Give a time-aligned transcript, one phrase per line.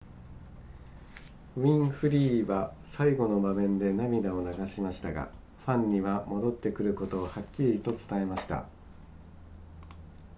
[1.55, 5.29] ウィンフリーは最後の場面で涙を流しましたが
[5.63, 8.65] ファンには戻ってくることをはっきりと伝えました